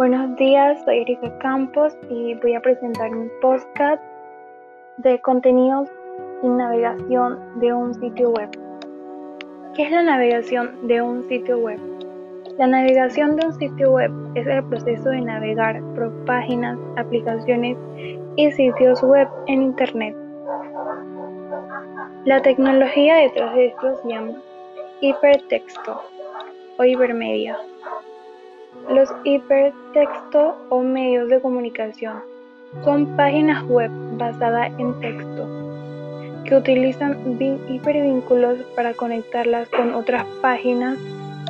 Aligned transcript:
Buenos 0.00 0.34
días, 0.36 0.82
soy 0.86 1.00
Erika 1.00 1.30
Campos 1.40 1.94
y 2.08 2.32
voy 2.36 2.54
a 2.54 2.60
presentar 2.60 3.10
un 3.10 3.30
podcast 3.42 4.02
de 4.96 5.20
contenidos 5.20 5.90
y 6.42 6.48
navegación 6.48 7.60
de 7.60 7.74
un 7.74 7.92
sitio 7.92 8.30
web. 8.30 8.48
¿Qué 9.74 9.82
es 9.82 9.90
la 9.90 10.02
navegación 10.02 10.88
de 10.88 11.02
un 11.02 11.28
sitio 11.28 11.58
web? 11.58 11.78
La 12.56 12.66
navegación 12.66 13.36
de 13.36 13.44
un 13.48 13.52
sitio 13.52 13.90
web 13.90 14.10
es 14.36 14.46
el 14.46 14.64
proceso 14.64 15.10
de 15.10 15.20
navegar 15.20 15.82
por 15.94 16.10
páginas, 16.24 16.78
aplicaciones 16.96 17.76
y 18.36 18.50
sitios 18.52 19.02
web 19.02 19.28
en 19.48 19.60
Internet. 19.64 20.16
La 22.24 22.40
tecnología 22.40 23.16
detrás 23.16 23.54
de 23.54 23.66
esto 23.66 23.96
se 23.96 24.08
llama 24.08 24.32
hipertexto 25.02 26.00
o 26.78 26.84
hipermedia. 26.84 27.58
Los 28.88 29.12
hipertexto 29.24 30.56
o 30.68 30.82
medios 30.82 31.28
de 31.28 31.40
comunicación 31.40 32.20
son 32.82 33.16
páginas 33.16 33.62
web 33.64 33.90
basadas 34.16 34.72
en 34.78 34.98
texto 35.00 35.46
que 36.44 36.56
utilizan 36.56 37.38
hipervínculos 37.68 38.58
para 38.74 38.94
conectarlas 38.94 39.68
con 39.68 39.94
otras 39.94 40.24
páginas 40.40 40.98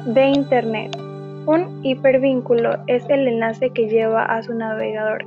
de 0.07 0.27
Internet. 0.27 0.97
Un 1.47 1.81
hipervínculo 1.83 2.77
es 2.87 3.09
el 3.09 3.27
enlace 3.27 3.71
que 3.71 3.89
lleva 3.89 4.25
a 4.25 4.43
su 4.43 4.53
navegador 4.55 5.25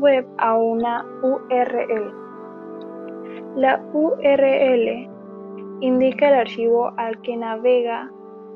web 0.00 0.26
a 0.38 0.56
una 0.56 1.04
URL. 1.22 2.12
La 3.56 3.80
URL 3.92 5.08
indica 5.80 6.28
el 6.28 6.34
archivo 6.34 6.92
al 6.96 7.20
que 7.22 7.36
navega, 7.36 8.10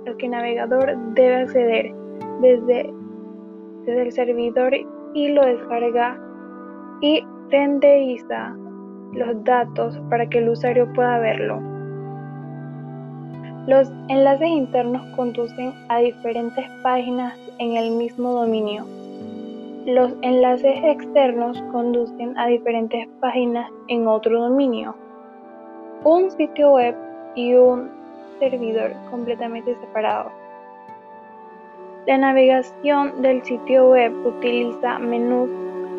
al 0.07 0.17
que 0.17 0.29
navegador 0.29 0.97
debe 1.15 1.37
acceder 1.37 1.95
desde, 2.41 2.93
desde 3.87 4.03
el 4.03 4.13
servidor 4.13 4.75
y 5.15 5.29
lo 5.29 5.47
descarga 5.47 6.21
y 7.01 7.25
renderiza 7.51 8.55
los 9.13 9.45
datos 9.45 9.99
para 10.11 10.29
que 10.29 10.39
el 10.39 10.49
usuario 10.49 10.93
pueda 10.93 11.19
verlo. 11.19 11.61
Los 13.67 13.91
enlaces 14.09 14.49
internos 14.49 15.03
conducen 15.17 15.73
a 15.89 15.99
diferentes 15.99 16.65
páginas 16.83 17.37
en 17.59 17.77
el 17.77 17.91
mismo 17.93 18.33
dominio. 18.33 18.85
Los 19.87 20.13
enlaces 20.23 20.85
externos 20.85 21.61
conducen 21.73 22.37
a 22.39 22.47
diferentes 22.47 23.09
páginas 23.21 23.71
en 23.89 24.07
otro 24.07 24.41
dominio. 24.41 24.95
Un 26.05 26.31
sitio 26.31 26.73
web 26.73 26.95
y 27.35 27.55
un 27.55 27.91
servidor 28.39 28.93
completamente 29.11 29.75
separados. 29.81 30.33
La 32.07 32.19
navegación 32.19 33.21
del 33.21 33.43
sitio 33.43 33.91
web 33.91 34.13
utiliza 34.25 34.97
menús 35.01 35.51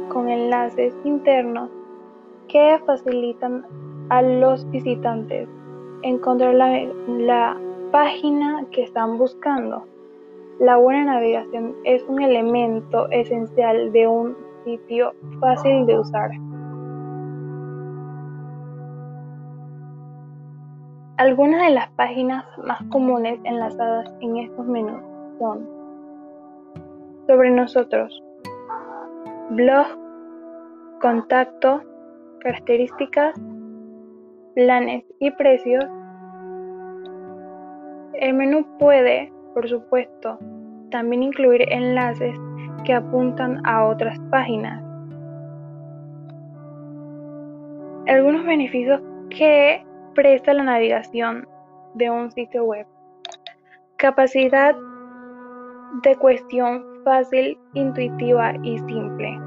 con 0.08 0.30
enlaces 0.30 0.96
internos 1.04 1.70
que 2.48 2.80
facilitan 2.86 3.66
a 4.08 4.22
los 4.22 4.70
visitantes 4.72 5.50
encontrar 6.04 6.56
la, 6.56 7.58
página 7.92 8.66
que 8.72 8.84
están 8.84 9.18
buscando. 9.18 9.86
La 10.60 10.78
buena 10.78 11.16
navegación 11.16 11.76
es 11.84 12.02
un 12.08 12.22
elemento 12.22 13.10
esencial 13.10 13.92
de 13.92 14.08
un 14.08 14.38
sitio 14.64 15.14
fácil 15.42 15.86
de 15.86 16.00
usar. 16.00 16.32
Algunas 21.18 21.68
de 21.68 21.74
las 21.74 21.90
páginas 21.92 22.46
más 22.66 22.82
comunes 22.92 23.40
enlazadas 23.44 24.10
en 24.22 24.38
estos 24.38 24.66
menús 24.66 25.02
son 25.40 25.77
sobre 27.28 27.52
nosotros. 27.52 28.24
Blog, 29.52 29.88
contacto, 31.02 31.82
características, 32.40 33.36
planes 34.56 35.04
y 35.20 35.32
precios. 35.32 35.86
El 38.14 38.34
menú 38.34 38.66
puede, 38.80 39.32
por 39.54 39.68
supuesto, 39.70 40.40
también 40.90 41.24
incluir 41.24 41.62
enlaces 41.72 42.36
que 42.86 42.94
apuntan 42.94 43.62
a 43.66 43.86
otras 43.86 44.18
páginas. 44.32 44.84
Algunos 48.08 48.46
beneficios 48.46 49.02
que 49.30 49.86
presta 50.16 50.54
la 50.54 50.64
navegación 50.64 51.48
de 51.96 52.10
un 52.10 52.32
sitio 52.32 52.64
web. 52.64 52.88
Capacidad 53.98 54.76
de 56.04 56.16
cuestión 56.16 56.97
fácil, 57.08 57.58
intuitiva 57.74 58.54
y 58.64 58.78
simple. 58.80 59.40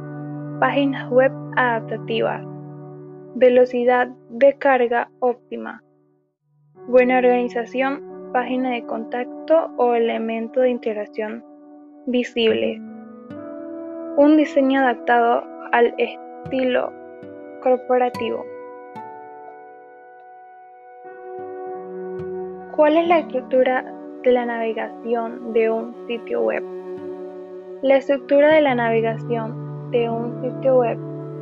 Páginas 0.60 1.10
web 1.10 1.31
adaptativas. 1.56 2.43
Velocidad 3.34 4.09
de 4.31 4.56
carga 4.56 5.10
óptima. 5.21 5.82
Buena 6.88 7.19
organización. 7.19 8.32
Página 8.32 8.71
de 8.71 8.87
contacto 8.87 9.71
o 9.76 9.93
elemento 9.93 10.60
de 10.60 10.71
integración 10.71 11.44
visible. 12.06 12.81
Un 14.16 14.38
diseño 14.38 14.81
adaptado 14.81 15.44
al 15.72 15.92
estilo 15.98 16.91
corporativo. 17.62 18.42
¿Cuál 22.75 22.97
es 22.97 23.06
la 23.06 23.19
estructura 23.19 23.84
de 24.22 24.32
la 24.32 24.47
navegación 24.47 25.53
de 25.53 25.71
un 25.71 25.94
sitio 26.06 26.42
web. 26.42 26.80
La 27.83 27.97
estructura 27.97 28.53
de 28.53 28.61
la 28.61 28.75
navegación 28.75 29.91
de 29.91 30.11
un 30.11 30.43
sitio 30.43 30.77
web 30.77 30.99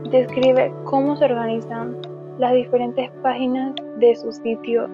describe 0.08 0.72
cómo 0.84 1.16
se 1.16 1.24
organizan 1.24 1.96
las 2.38 2.52
diferentes 2.52 3.10
páginas 3.24 3.74
de 3.96 4.14
su 4.14 4.30
sitio 4.30 4.88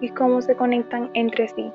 y 0.00 0.08
cómo 0.10 0.40
se 0.40 0.54
conectan 0.54 1.10
entre 1.14 1.48
sí. 1.48 1.72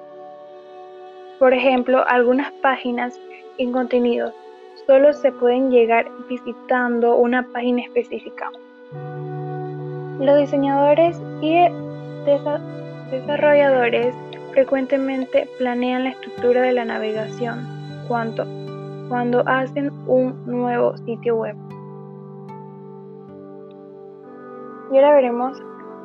Por 1.40 1.54
ejemplo, 1.54 2.06
algunas 2.08 2.54
páginas 2.62 3.20
y 3.58 3.70
contenidos 3.70 4.34
solo 4.88 5.12
se 5.12 5.34
pueden 5.34 5.72
llegar 5.72 6.10
visitando 6.30 7.18
una 7.18 7.46
página 7.52 7.82
específica. 7.82 8.50
Los 10.22 10.38
diseñadores 10.38 11.22
y 11.42 11.68
desarrolladores 13.12 14.16
frecuentemente 14.54 15.50
planean 15.58 16.06
la 16.06 16.12
estructura 16.12 16.62
de 16.62 16.72
la 16.72 16.86
navegación 16.86 17.68
cuando, 18.08 18.46
cuando 19.10 19.44
hacen 19.48 19.92
un 20.08 20.36
nuevo 20.46 20.96
sitio 20.98 21.36
web. 21.36 21.56
Y 24.92 24.96
ahora 24.96 25.16
veremos 25.16 25.62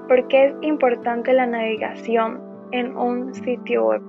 por 0.08 0.26
qué 0.28 0.46
es 0.46 0.54
importante 0.62 1.32
la 1.32 1.46
navegación 1.46 2.40
en 2.72 2.96
un 2.96 3.32
sitio 3.34 3.86
web. 3.86 4.02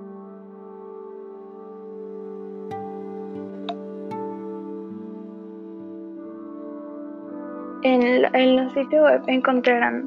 En, 7.82 8.34
en 8.34 8.56
los 8.56 8.72
sitios 8.72 9.02
web 9.02 9.22
encontrarán 9.28 10.06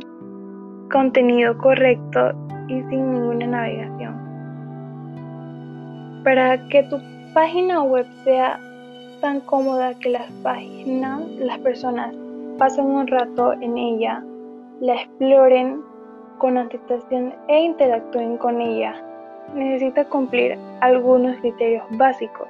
contenido 0.91 1.57
correcto 1.57 2.31
y 2.67 2.81
sin 2.89 3.13
ninguna 3.13 3.47
navegación. 3.47 4.15
Para 6.23 6.67
que 6.67 6.83
tu 6.83 6.97
página 7.33 7.81
web 7.83 8.05
sea 8.23 8.59
tan 9.19 9.41
cómoda 9.41 9.93
que 9.99 10.09
las 10.09 10.29
páginas, 10.43 11.21
las 11.39 11.59
personas 11.59 12.15
pasen 12.57 12.85
un 12.85 13.07
rato 13.07 13.53
en 13.53 13.77
ella, 13.77 14.23
la 14.81 14.95
exploren 14.95 15.81
con 16.37 16.57
anticipación 16.57 17.33
e 17.47 17.61
interactúen 17.61 18.37
con 18.37 18.61
ella, 18.61 18.95
necesita 19.53 20.05
cumplir 20.05 20.57
algunos 20.81 21.37
criterios 21.37 21.83
básicos. 21.91 22.47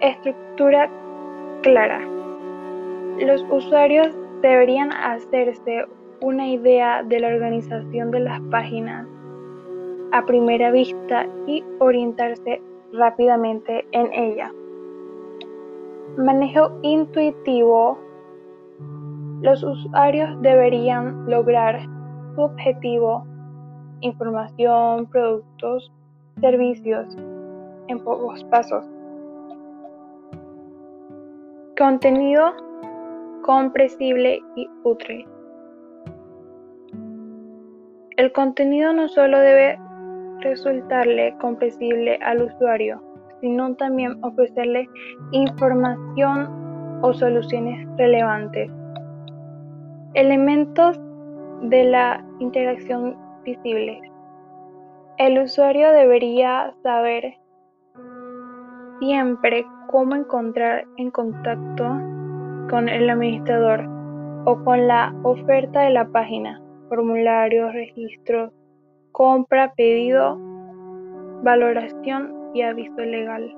Estructura 0.00 0.88
clara. 1.62 2.00
Los 3.18 3.44
usuarios 3.50 4.16
deberían 4.42 4.92
hacerse 4.92 5.86
una 6.20 6.48
idea 6.48 7.02
de 7.02 7.20
la 7.20 7.28
organización 7.28 8.10
de 8.10 8.20
las 8.20 8.40
páginas 8.50 9.06
a 10.12 10.24
primera 10.26 10.70
vista 10.70 11.26
y 11.46 11.64
orientarse 11.80 12.60
rápidamente 12.92 13.84
en 13.92 14.12
ella. 14.12 14.52
Manejo 16.16 16.78
intuitivo. 16.82 17.98
Los 19.42 19.62
usuarios 19.62 20.40
deberían 20.42 21.28
lograr 21.28 21.80
su 22.34 22.42
objetivo, 22.42 23.26
información, 24.00 25.06
productos, 25.06 25.92
servicios, 26.40 27.16
en 27.88 27.98
pocos 28.00 28.44
pasos. 28.44 28.84
Contenido 31.76 32.54
comprensible 33.44 34.40
y 34.56 34.68
útil. 34.84 35.26
El 38.16 38.32
contenido 38.32 38.92
no 38.92 39.08
solo 39.08 39.38
debe 39.38 39.78
resultarle 40.40 41.36
comprensible 41.40 42.18
al 42.22 42.42
usuario, 42.42 43.02
sino 43.44 43.74
también 43.74 44.24
ofrecerle 44.24 44.88
información 45.32 46.48
o 47.02 47.12
soluciones 47.12 47.86
relevantes. 47.98 48.70
Elementos 50.14 50.98
de 51.64 51.84
la 51.84 52.24
interacción 52.38 53.14
visibles. 53.44 54.00
El 55.18 55.38
usuario 55.38 55.90
debería 55.90 56.72
saber 56.82 57.34
siempre 58.98 59.66
cómo 59.88 60.14
encontrar 60.14 60.86
en 60.96 61.10
contacto 61.10 61.84
con 62.70 62.88
el 62.88 63.10
administrador 63.10 63.86
o 64.46 64.64
con 64.64 64.88
la 64.88 65.14
oferta 65.22 65.82
de 65.82 65.90
la 65.90 66.06
página, 66.08 66.62
formularios, 66.88 67.74
registros, 67.74 68.54
compra, 69.12 69.74
pedido, 69.74 70.38
valoración 71.42 72.43
y 72.54 72.62
aviso 72.62 73.00
legal, 73.00 73.54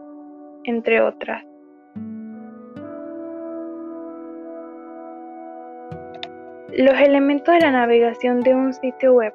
entre 0.64 1.00
otras. 1.00 1.44
Los 6.72 7.00
elementos 7.00 7.54
de 7.54 7.60
la 7.60 7.70
navegación 7.70 8.40
de 8.40 8.54
un 8.54 8.74
sitio 8.74 9.14
web. 9.14 9.32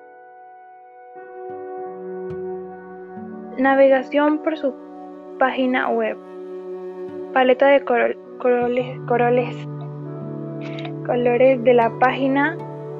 Navegación 3.57 4.39
por 4.43 4.57
su 4.57 4.73
página 5.39 5.89
web. 5.89 6.17
Paleta 7.33 7.67
de 7.67 7.81
colores, 7.81 8.17
colores, 9.07 9.67
colores 11.05 11.63
de 11.63 11.73
la 11.73 11.91
página, 11.99 12.57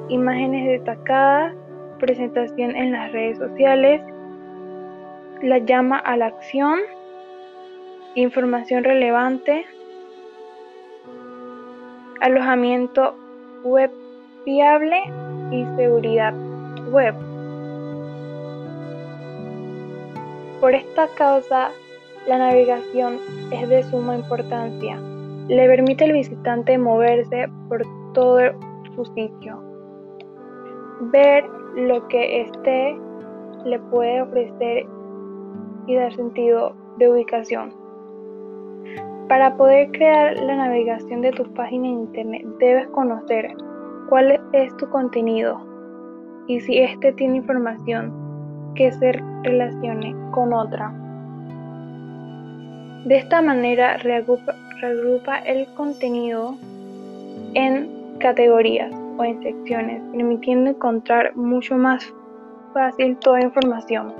imágenes 0.08 0.66
destacadas, 0.66 1.54
presentación 1.98 2.74
en 2.74 2.92
las 2.92 3.12
redes 3.12 3.38
sociales, 3.38 4.00
la 5.42 5.58
llama 5.58 5.98
a 5.98 6.16
la 6.16 6.26
acción, 6.26 6.78
información 8.14 8.84
relevante, 8.84 9.66
alojamiento 12.20 13.16
web 13.64 13.90
fiable 14.44 15.02
y 15.50 15.64
seguridad 15.76 16.32
web. 16.92 17.14
Por 20.60 20.74
esta 20.74 21.08
causa, 21.16 21.70
la 22.28 22.38
navegación 22.38 23.18
es 23.50 23.68
de 23.68 23.82
suma 23.82 24.14
importancia. 24.14 24.96
Le 25.48 25.66
permite 25.66 26.04
al 26.04 26.12
visitante 26.12 26.78
moverse 26.78 27.48
por 27.68 27.82
todo 28.14 28.38
su 28.94 29.04
sitio, 29.06 29.60
ver 31.12 31.44
lo 31.74 32.06
que 32.06 32.42
éste 32.42 32.96
le 33.64 33.80
puede 33.90 34.22
ofrecer 34.22 34.86
y 35.86 35.96
dar 35.96 36.14
sentido 36.14 36.74
de 36.98 37.08
ubicación. 37.08 37.72
Para 39.28 39.56
poder 39.56 39.90
crear 39.92 40.36
la 40.36 40.56
navegación 40.56 41.22
de 41.22 41.32
tu 41.32 41.44
página 41.54 41.88
en 41.88 42.00
internet 42.00 42.46
debes 42.58 42.86
conocer 42.88 43.54
cuál 44.08 44.38
es 44.52 44.76
tu 44.76 44.88
contenido 44.90 45.60
y 46.46 46.60
si 46.60 46.78
éste 46.78 47.12
tiene 47.12 47.38
información 47.38 48.12
que 48.74 48.92
se 48.92 49.12
relacione 49.42 50.14
con 50.32 50.52
otra. 50.52 50.92
De 53.04 53.16
esta 53.16 53.42
manera 53.42 53.96
reagrupa, 53.96 55.38
el 55.46 55.66
contenido 55.74 56.56
en 57.54 57.88
categorías 58.18 58.92
o 59.16 59.24
en 59.24 59.42
secciones, 59.42 60.02
permitiendo 60.12 60.70
encontrar 60.70 61.34
mucho 61.36 61.76
más 61.76 62.12
fácil 62.74 63.16
toda 63.18 63.40
información. 63.40 64.12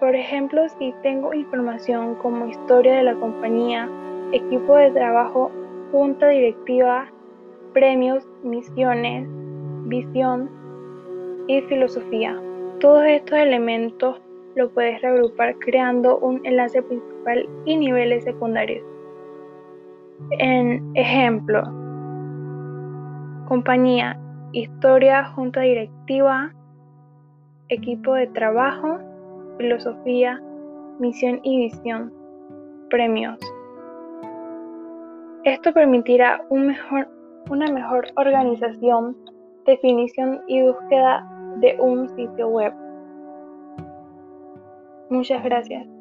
Por 0.00 0.14
ejemplo, 0.14 0.68
si 0.78 0.92
tengo 1.02 1.32
información 1.34 2.16
como 2.16 2.46
historia 2.46 2.96
de 2.96 3.04
la 3.04 3.14
compañía, 3.14 3.88
equipo 4.32 4.76
de 4.76 4.90
trabajo, 4.90 5.50
junta 5.92 6.28
directiva, 6.28 7.06
premios, 7.72 8.26
misiones, 8.42 9.28
visión 9.86 10.50
y 11.46 11.60
filosofía. 11.62 12.40
Todos 12.80 13.04
estos 13.06 13.38
elementos 13.38 14.20
lo 14.56 14.70
puedes 14.70 15.00
reagrupar 15.02 15.56
creando 15.58 16.18
un 16.18 16.44
enlace 16.44 16.82
principal 16.82 17.48
y 17.64 17.76
niveles 17.76 18.24
secundarios. 18.24 18.84
En 20.38 20.90
ejemplo, 20.94 21.62
compañía, 23.46 24.18
historia, 24.52 25.24
junta 25.24 25.60
directiva, 25.60 26.52
equipo 27.68 28.14
de 28.14 28.26
trabajo, 28.28 28.98
filosofía, 29.58 30.42
misión 30.98 31.40
y 31.42 31.58
visión, 31.64 32.12
premios. 32.90 33.38
Esto 35.44 35.72
permitirá 35.72 36.44
una 36.50 37.66
mejor 37.70 38.06
organización, 38.16 39.16
definición 39.66 40.40
y 40.46 40.62
búsqueda 40.62 41.28
de 41.60 41.76
un 41.80 42.08
sitio 42.16 42.48
web. 42.48 42.72
Muchas 45.10 45.44
gracias. 45.44 45.93